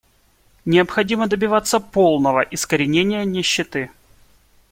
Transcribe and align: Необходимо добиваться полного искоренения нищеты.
Необходимо 0.65 1.27
добиваться 1.27 1.79
полного 1.79 2.41
искоренения 2.41 3.23
нищеты. 3.23 3.91